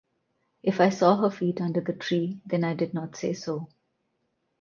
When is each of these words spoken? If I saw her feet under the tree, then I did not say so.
If 0.63 0.81
I 0.81 0.89
saw 0.89 1.15
her 1.17 1.29
feet 1.29 1.61
under 1.61 1.79
the 1.79 1.93
tree, 1.93 2.41
then 2.47 2.63
I 2.63 2.73
did 2.73 2.91
not 2.95 3.15
say 3.15 3.33
so. 3.33 3.67